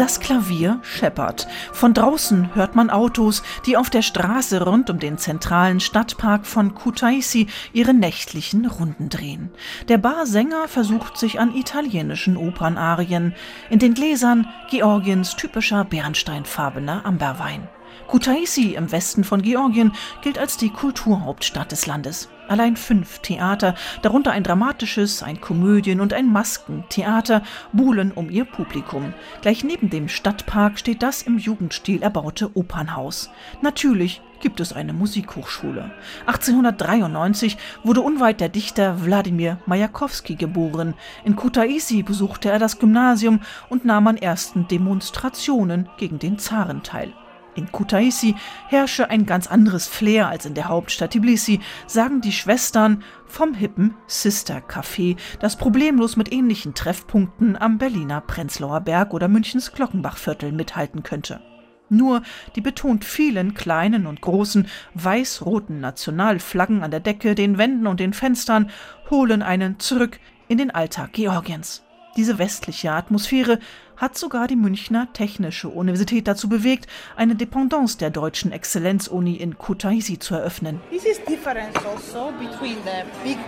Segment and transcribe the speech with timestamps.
[0.00, 1.46] Das Klavier scheppert.
[1.74, 6.74] Von draußen hört man Autos, die auf der Straße rund um den zentralen Stadtpark von
[6.74, 9.50] Kutaisi ihre nächtlichen Runden drehen.
[9.88, 13.34] Der Barsänger versucht sich an italienischen Opernarien.
[13.68, 17.68] In den Gläsern Georgiens typischer bernsteinfarbener Amberwein.
[18.06, 19.92] Kutaisi im Westen von Georgien
[20.22, 22.28] gilt als die Kulturhauptstadt des Landes.
[22.48, 27.42] Allein fünf Theater, darunter ein dramatisches, ein Komödien- und ein Maskentheater,
[27.72, 29.14] buhlen um ihr Publikum.
[29.40, 33.30] Gleich neben dem Stadtpark steht das im Jugendstil erbaute Opernhaus.
[33.62, 35.92] Natürlich gibt es eine Musikhochschule.
[36.26, 40.94] 1893 wurde unweit der Dichter Wladimir Majakowski geboren.
[41.24, 47.12] In Kutaisi besuchte er das Gymnasium und nahm an ersten Demonstrationen gegen den Zaren teil.
[47.60, 48.36] In Kutaisi
[48.68, 53.94] herrsche ein ganz anderes Flair als in der Hauptstadt Tbilisi, sagen die Schwestern vom hippen
[54.06, 61.02] Sister Café, das problemlos mit ähnlichen Treffpunkten am Berliner Prenzlauer Berg oder Münchens Glockenbachviertel mithalten
[61.02, 61.42] könnte.
[61.90, 62.22] Nur
[62.56, 68.14] die betont vielen kleinen und großen weiß-roten Nationalflaggen an der Decke, den Wänden und den
[68.14, 68.70] Fenstern
[69.10, 71.82] holen einen zurück in den Alltag Georgiens.
[72.16, 73.58] Diese westliche Atmosphäre
[73.96, 80.18] hat sogar die Münchner Technische Universität dazu bewegt, eine Dependance der deutschen Exzellenzuni in Kutaisi
[80.18, 80.80] zu eröffnen.
[80.90, 83.38] This is difference also between the big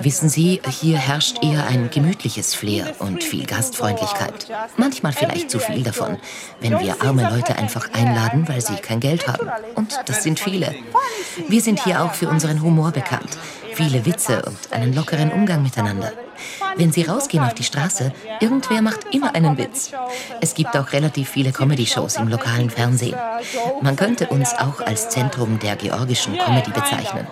[0.00, 4.48] Wissen Sie, hier herrscht eher ein gemütliches Flair und viel Gastfreundlichkeit.
[4.78, 6.16] Manchmal vielleicht zu viel davon,
[6.60, 9.50] wenn wir arme Leute einfach einladen, weil sie kein Geld haben.
[9.74, 10.74] Und das sind viele.
[11.48, 13.36] Wir sind hier auch für unseren Humor bekannt
[13.74, 16.12] viele Witze und einen lockeren Umgang miteinander.
[16.76, 19.92] Wenn Sie rausgehen auf die Straße, irgendwer macht immer einen Witz.
[20.40, 23.16] Es gibt auch relativ viele Comedy-Shows im lokalen Fernsehen.
[23.82, 27.26] Man könnte uns auch als Zentrum der georgischen Comedy bezeichnen.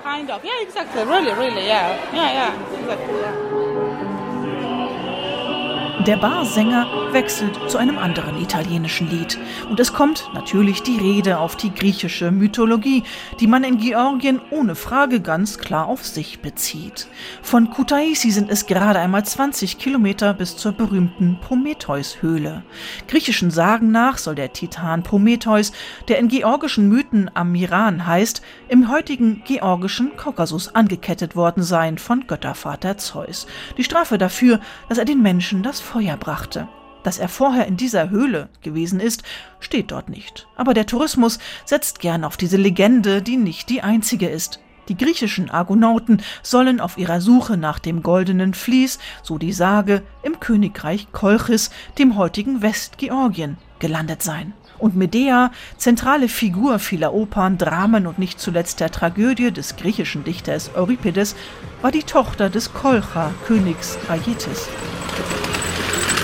[6.00, 9.38] Der Barsänger wechselt zu einem anderen italienischen Lied.
[9.68, 13.04] Und es kommt natürlich die Rede auf die griechische Mythologie,
[13.38, 17.06] die man in Georgien ohne Frage ganz klar auf sich bezieht.
[17.42, 22.64] Von Kutaisi sind es gerade einmal 20 Kilometer bis zur berühmten Prometheus-Höhle.
[23.06, 25.72] Griechischen Sagen nach soll der Titan Prometheus,
[26.08, 32.96] der in georgischen Mythen Amiran heißt, im heutigen georgischen Kaukasus angekettet worden sein von Göttervater
[32.96, 33.46] Zeus.
[33.76, 36.68] Die Strafe dafür, dass er den Menschen das Feuer brachte.
[37.02, 39.22] Dass er vorher in dieser Höhle gewesen ist,
[39.60, 40.46] steht dort nicht.
[40.56, 44.60] Aber der Tourismus setzt gern auf diese Legende, die nicht die einzige ist.
[44.88, 50.40] Die griechischen Argonauten sollen auf ihrer Suche nach dem goldenen Vlies, so die Sage, im
[50.40, 54.54] Königreich Kolchis, dem heutigen Westgeorgien, gelandet sein.
[54.78, 60.74] Und Medea, zentrale Figur vieler Opern, Dramen und nicht zuletzt der Tragödie des griechischen Dichters
[60.74, 61.36] Euripides,
[61.80, 64.68] war die Tochter des Kolcha-Königs Aietes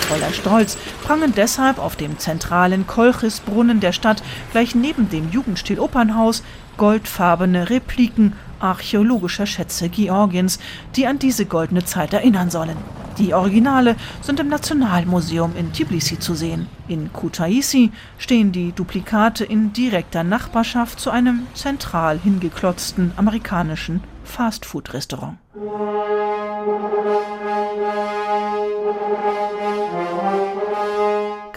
[0.09, 6.41] voller Stolz prangen deshalb auf dem zentralen Kolchisbrunnen der Stadt gleich neben dem Jugendstil-Opernhaus
[6.77, 10.59] goldfarbene Repliken archäologischer Schätze Georgiens,
[10.95, 12.75] die an diese goldene Zeit erinnern sollen.
[13.19, 16.67] Die Originale sind im Nationalmuseum in Tbilisi zu sehen.
[16.87, 25.37] In Kutaisi stehen die Duplikate in direkter Nachbarschaft zu einem zentral hingeklotzten amerikanischen Fastfood-Restaurant.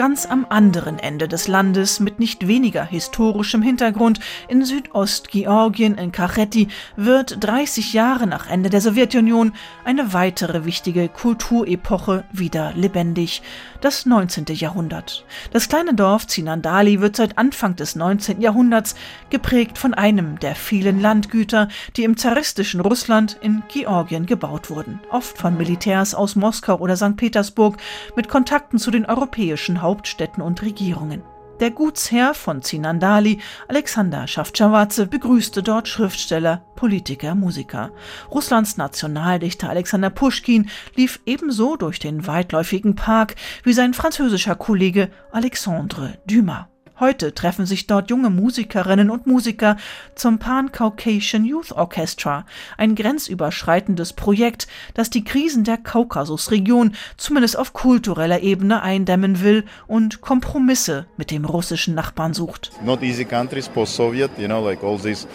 [0.02, 4.18] Ganz am anderen Ende des Landes mit nicht weniger historischem Hintergrund
[4.48, 9.52] in Südostgeorgien in Kachetti wird 30 Jahre nach Ende der Sowjetunion
[9.84, 13.42] eine weitere wichtige Kulturepoche wieder lebendig,
[13.80, 14.46] das 19.
[14.54, 15.24] Jahrhundert.
[15.52, 18.40] Das kleine Dorf Zinandali wird seit Anfang des 19.
[18.40, 18.96] Jahrhunderts
[19.30, 25.38] geprägt von einem der vielen Landgüter, die im zaristischen Russland in Georgien gebaut wurden, oft
[25.38, 27.16] von Militärs aus Moskau oder St.
[27.16, 27.76] Petersburg
[28.16, 31.22] mit Kontakten zu den europäischen Hauptstädten Hauptstädten und Regierungen.
[31.60, 37.90] Der Gutsherr von Zinandali, Alexander Schaftschawadze, begrüßte dort Schriftsteller, Politiker, Musiker.
[38.30, 43.34] Russlands Nationaldichter Alexander Puschkin lief ebenso durch den weitläufigen Park
[43.64, 46.71] wie sein französischer Kollege Alexandre Dumas.
[47.00, 49.76] Heute treffen sich dort junge Musikerinnen und Musiker
[50.14, 52.44] zum Pan-Caucasian Youth Orchestra,
[52.76, 60.20] ein grenzüberschreitendes Projekt, das die Krisen der Kaukasusregion zumindest auf kultureller Ebene eindämmen will und
[60.20, 62.70] Kompromisse mit dem russischen Nachbarn sucht.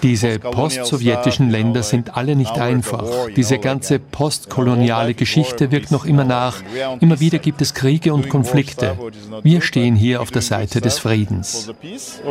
[0.03, 3.27] Diese postsowjetischen Länder sind alle nicht einfach.
[3.35, 6.61] Diese ganze postkoloniale Geschichte wirkt noch immer nach.
[6.99, 8.97] Immer wieder gibt es Kriege und Konflikte.
[9.41, 12.21] Wir stehen hier auf der Seite des Friedens peace.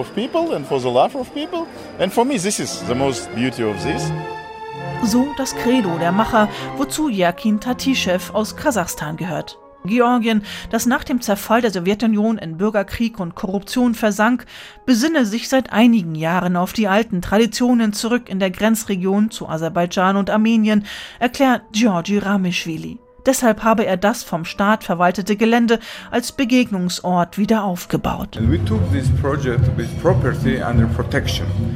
[5.02, 9.58] So das Credo der Macher, wozu Jerkin Tatischew aus Kasachstan gehört.
[9.87, 14.46] Georgien, das nach dem Zerfall der Sowjetunion in Bürgerkrieg und Korruption versank,
[14.84, 20.17] besinne sich seit einigen Jahren auf die alten Traditionen zurück in der Grenzregion zu Aserbaidschan
[20.17, 20.84] und Armenien,
[21.19, 22.99] erklärt Georgi Ramischvili.
[23.26, 25.81] Deshalb habe er das vom Staat verwaltete Gelände
[26.11, 28.38] als Begegnungsort wieder aufgebaut.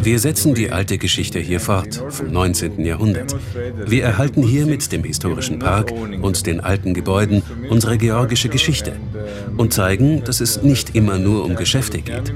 [0.02, 2.84] Wir setzen die alte Geschichte hier fort, vom 19.
[2.84, 3.36] Jahrhundert.
[3.84, 5.92] Wir erhalten hier mit dem historischen Park
[6.22, 8.92] und den alten Gebäuden unsere georgische Geschichte
[9.56, 12.32] und zeigen, dass es nicht immer nur um Geschäfte geht.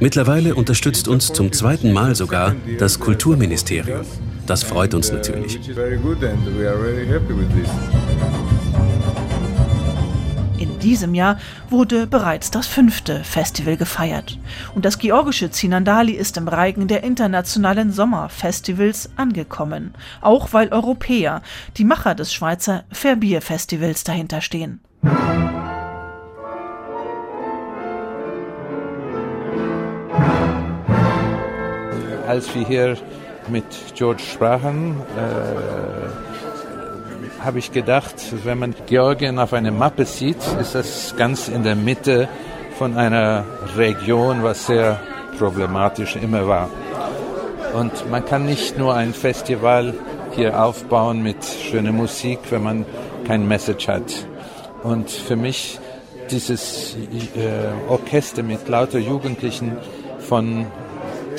[0.00, 4.00] Mittlerweile unterstützt uns zum zweiten Mal sogar das Kulturministerium.
[4.46, 5.60] Das freut uns natürlich.
[10.78, 11.40] In diesem Jahr
[11.70, 14.38] wurde bereits das fünfte Festival gefeiert.
[14.76, 19.92] Und das georgische Zinandali ist im Reigen der internationalen Sommerfestivals angekommen.
[20.20, 21.42] Auch weil Europäer,
[21.78, 24.80] die Macher des Schweizer Verbier Festivals, dahinter stehen.
[32.28, 32.96] Als wir hier
[33.48, 33.64] mit
[33.96, 36.27] George sprachen, äh,
[37.42, 38.14] habe ich gedacht,
[38.44, 42.28] wenn man Georgien auf einer Mappe sieht, ist das ganz in der Mitte
[42.78, 43.44] von einer
[43.76, 45.00] Region, was sehr
[45.38, 46.68] problematisch immer war.
[47.74, 49.94] Und man kann nicht nur ein Festival
[50.32, 52.86] hier aufbauen mit schöner Musik, wenn man
[53.26, 54.26] kein Message hat.
[54.82, 55.78] Und für mich
[56.30, 59.76] dieses äh, Orchester mit lauter Jugendlichen
[60.18, 60.66] von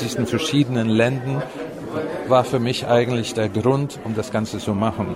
[0.02, 1.44] diesen verschiedenen Ländern
[2.28, 5.16] war für mich eigentlich der Grund, um das Ganze zu machen.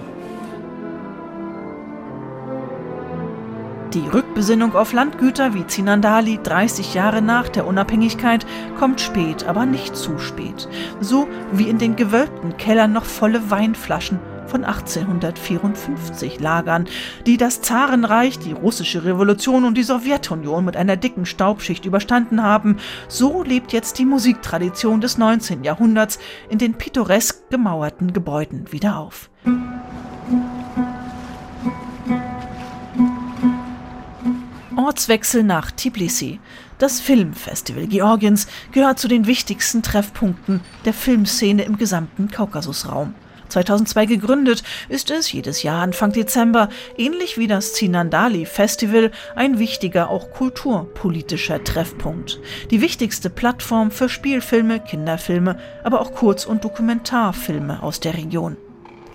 [3.93, 8.43] Die Rückbesinnung auf Landgüter wie Zinandali 30 Jahre nach der Unabhängigkeit
[8.79, 10.67] kommt spät, aber nicht zu spät.
[10.99, 16.85] So wie in den gewölbten Kellern noch volle Weinflaschen von 1854 lagern,
[17.27, 22.77] die das Zarenreich, die russische Revolution und die Sowjetunion mit einer dicken Staubschicht überstanden haben,
[23.07, 25.63] so lebt jetzt die Musiktradition des 19.
[25.63, 26.17] Jahrhunderts
[26.49, 29.29] in den pittoresk gemauerten Gebäuden wieder auf.
[34.83, 36.39] Ortswechsel nach Tbilisi.
[36.77, 43.15] Das Filmfestival Georgiens gehört zu den wichtigsten Treffpunkten der Filmszene im gesamten Kaukasusraum.
[43.49, 50.09] 2002 gegründet, ist es jedes Jahr Anfang Dezember, ähnlich wie das Zinandali Festival, ein wichtiger,
[50.09, 52.39] auch kulturpolitischer Treffpunkt.
[52.71, 58.57] Die wichtigste Plattform für Spielfilme, Kinderfilme, aber auch Kurz- und Dokumentarfilme aus der Region.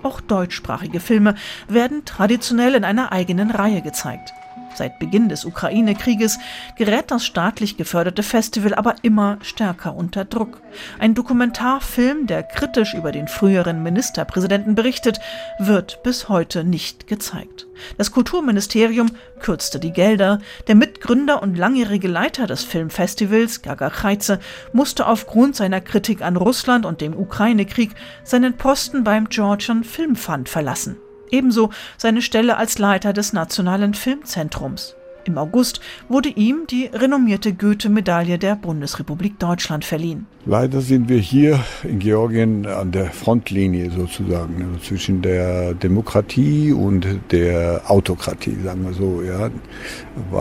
[0.02, 1.34] Auch deutschsprachige Filme
[1.66, 4.32] werden traditionell in einer eigenen Reihe gezeigt.
[4.74, 6.38] Seit Beginn des Ukraine-Krieges
[6.76, 10.60] gerät das staatlich geförderte Festival aber immer stärker unter Druck.
[10.98, 15.20] Ein Dokumentarfilm, der kritisch über den früheren Ministerpräsidenten berichtet,
[15.58, 17.66] wird bis heute nicht gezeigt.
[17.96, 19.10] Das Kulturministerium
[19.40, 20.40] kürzte die Gelder.
[20.66, 24.40] Der Mitgründer und langjährige Leiter des Filmfestivals, Gaga Kreize,
[24.72, 27.90] musste aufgrund seiner Kritik an Russland und dem Ukraine-Krieg
[28.24, 30.96] seinen Posten beim Georgian Film Fund verlassen.
[31.30, 34.94] Ebenso seine Stelle als Leiter des Nationalen Filmzentrums.
[35.28, 40.26] Im August wurde ihm die renommierte Goethe-Medaille der Bundesrepublik Deutschland verliehen.
[40.46, 47.06] Leider sind wir hier in Georgien an der Frontlinie sozusagen, also zwischen der Demokratie und
[47.30, 49.22] der Autokratie, sagen wir so.
[49.22, 49.50] Ja.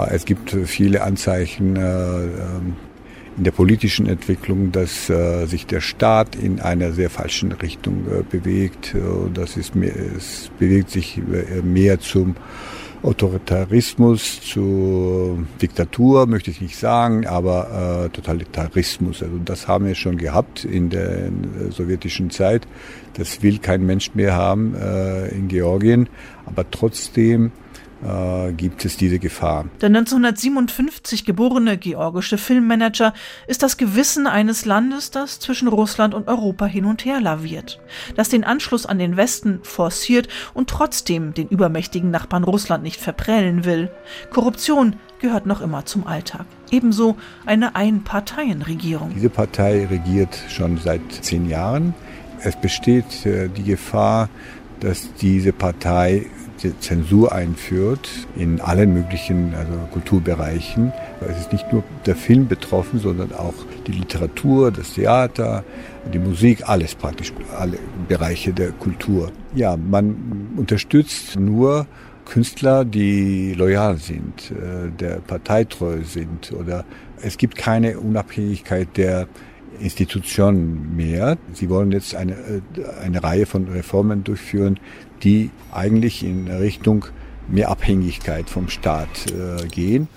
[0.10, 2.75] Es gibt viele Anzeichen äh, ähm,
[3.38, 8.24] in der politischen Entwicklung, dass äh, sich der Staat in einer sehr falschen Richtung äh,
[8.24, 8.96] bewegt.
[8.96, 9.00] Äh,
[9.34, 12.36] das ist mehr, es bewegt sich äh, mehr zum
[13.03, 19.22] Autoritarismus, zu Diktatur, möchte ich nicht sagen, aber äh, Totalitarismus.
[19.22, 21.32] Also das haben wir schon gehabt in der äh,
[21.70, 22.67] sowjetischen Zeit.
[23.13, 26.10] Das will kein Mensch mehr haben äh, in Georgien.
[26.48, 27.51] Aber trotzdem
[28.06, 29.66] äh, gibt es diese Gefahr.
[29.82, 33.13] Der 1957 geborene georgische Filmmanager
[33.48, 37.80] ist das Gewissen eines Landes, das zwischen Russland und Europa hin und her laviert,
[38.16, 43.66] das den Anschluss an den Westen forciert und trotzdem den übermächtigen Nachbarn Russland nicht verprellen
[43.66, 43.89] will.
[44.32, 46.46] Korruption gehört noch immer zum Alltag.
[46.70, 49.12] Ebenso eine Einparteienregierung.
[49.16, 51.94] Diese Partei regiert schon seit zehn Jahren.
[52.42, 54.30] Es besteht äh, die Gefahr,
[54.79, 56.25] dass diese Partei
[56.63, 60.91] die Zensur einführt in allen möglichen also Kulturbereichen.
[61.22, 63.53] Es ist nicht nur der Film betroffen, sondern auch
[63.86, 65.63] die Literatur, das Theater,
[66.12, 69.31] die Musik, alles praktisch, alle Bereiche der Kultur.
[69.55, 71.86] Ja, man unterstützt nur
[72.25, 76.84] Künstler, die loyal sind, äh, der parteitreu sind oder
[77.22, 79.27] es gibt keine Unabhängigkeit der
[79.79, 81.38] Institution mehr.
[81.53, 82.62] Sie wollen jetzt eine, äh,
[83.03, 84.79] eine Reihe von Reformen durchführen,
[85.24, 87.05] die eigentlich in Richtung
[87.48, 90.07] mehr Abhängigkeit vom Staat äh, gehen.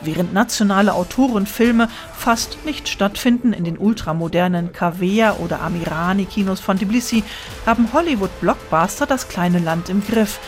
[0.00, 7.24] Während nationale Autorenfilme fast nicht stattfinden in den ultramodernen Cavea oder Amirani-Kinos von Tbilisi,
[7.66, 10.38] haben Hollywood-Blockbuster das kleine Land im Griff.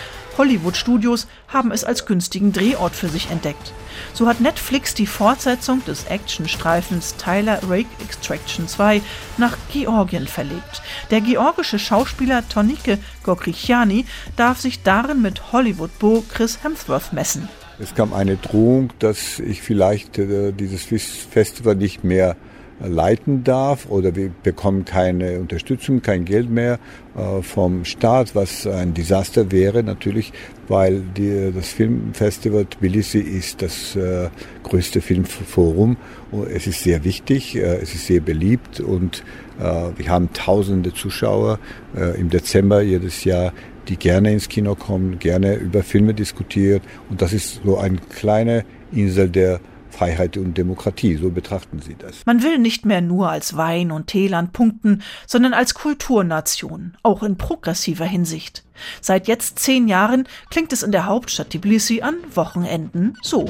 [0.41, 3.75] Hollywood-Studios haben es als günstigen Drehort für sich entdeckt.
[4.15, 9.03] So hat Netflix die Fortsetzung des Actionstreifens Tyler Rake Extraction 2
[9.37, 10.81] nach Georgien verlegt.
[11.11, 14.07] Der georgische Schauspieler Tonike Gokrichiani
[14.37, 17.47] darf sich darin mit Hollywood-Bo Chris Hemsworth messen.
[17.79, 22.37] Es kam eine Drohung, dass ich vielleicht äh, dieses Festival nicht mehr
[22.81, 26.79] leiten darf oder wir bekommen keine Unterstützung, kein Geld mehr
[27.17, 30.33] äh, vom Staat, was ein Desaster wäre natürlich,
[30.69, 34.29] weil die, das Filmfestival Tbilisi ist das äh,
[34.63, 35.97] größte Filmforum.
[36.53, 39.25] Es ist sehr wichtig, äh, es ist sehr beliebt und
[39.97, 41.59] wir haben tausende Zuschauer
[42.17, 43.53] im Dezember jedes Jahr
[43.91, 46.83] die gerne ins Kino kommen, gerne über Filme diskutiert.
[47.11, 49.61] Und das ist so eine kleine Insel der
[50.01, 51.17] Freiheit und Demokratie.
[51.17, 52.25] So betrachten sie das.
[52.25, 57.37] Man will nicht mehr nur als Wein und Teeland punkten, sondern als Kulturnation, auch in
[57.37, 58.65] progressiver Hinsicht.
[59.03, 63.45] Seit jetzt zehn Jahren klingt es in der Hauptstadt Tbilisi an Wochenenden so.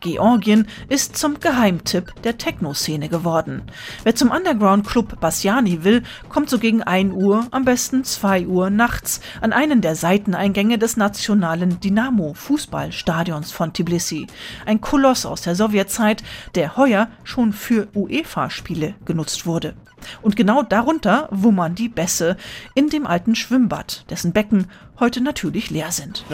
[0.00, 3.62] Georgien ist zum Geheimtipp der Techno-Szene geworden.
[4.02, 9.20] Wer zum Underground-Club Bassiani will, kommt so gegen 1 Uhr, am besten 2 Uhr nachts
[9.40, 14.26] an einen der Seiteneingänge des nationalen Dynamo-Fußballstadions von Tbilisi.
[14.64, 16.22] Ein Koloss aus der Sowjetzeit,
[16.54, 19.74] der heuer schon für UEFA-Spiele genutzt wurde.
[20.22, 22.36] Und genau darunter wummern die Bässe
[22.74, 24.66] in dem alten Schwimmbad, dessen Becken
[24.98, 26.24] heute natürlich leer sind.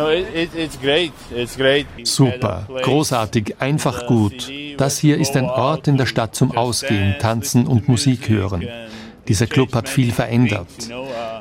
[2.03, 4.51] Super, großartig, einfach gut.
[4.77, 8.69] Das hier ist ein Ort in der Stadt zum Ausgehen, Tanzen und Musik hören.
[9.29, 10.69] Dieser Club hat viel verändert.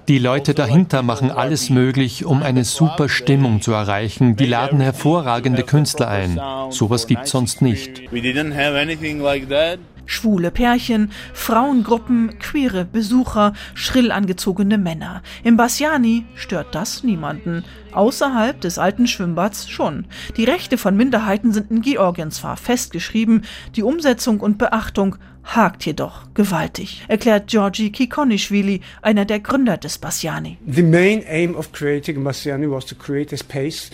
[0.08, 4.36] Die Leute dahinter machen alles möglich, um eine super Stimmung zu erreichen.
[4.36, 6.40] Die laden hervorragende Künstler ein.
[6.70, 8.02] Sowas gibt's sonst nicht
[10.06, 15.22] schwule Pärchen, Frauengruppen, queere Besucher, schrill angezogene Männer.
[15.44, 17.64] Im Bassiani stört das niemanden.
[17.92, 20.06] Außerhalb des alten Schwimmbads schon.
[20.38, 23.44] Die Rechte von Minderheiten sind in Georgien zwar festgeschrieben,
[23.76, 30.58] die Umsetzung und Beachtung hakt jedoch gewaltig, erklärt Georgi Kikonishvili, einer der Gründer des Bassiani.
[30.68, 33.92] The main aim of creating Bassiani was to create a space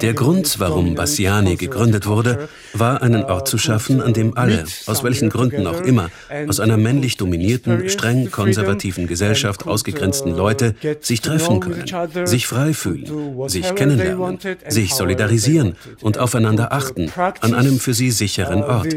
[0.00, 5.02] der Grund, warum Bassiani gegründet wurde, war einen Ort zu schaffen, an dem alle, aus
[5.02, 6.10] welchen Gründen auch immer,
[6.48, 13.48] aus einer männlich dominierten, streng konservativen Gesellschaft ausgegrenzten Leute sich treffen können, sich frei fühlen,
[13.48, 14.38] sich kennenlernen,
[14.68, 18.94] sich solidarisieren und aufeinander achten, an einem für sie sicheren Ort.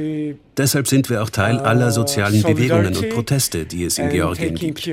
[0.58, 4.90] Deshalb sind wir auch Teil aller sozialen Bewegungen und Proteste, die es in Georgien gibt.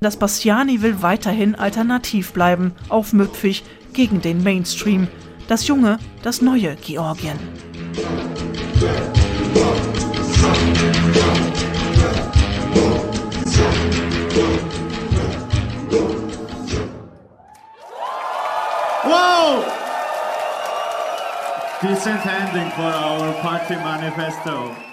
[0.00, 5.08] Das Bastiani will weiterhin alternativ bleiben, aufmüpfig gegen den Mainstream.
[5.48, 7.38] Das junge, das neue Georgien.
[21.80, 24.91] Decent ending for our party manifesto.